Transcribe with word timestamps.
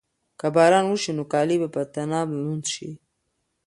که 0.39 0.47
باران 0.55 0.85
وشي 0.87 1.11
نو 1.17 1.23
کالي 1.33 1.55
به 1.61 1.67
په 1.75 1.81
طناب 1.93 2.27
لوند 2.41 2.63
شي. 2.73 2.89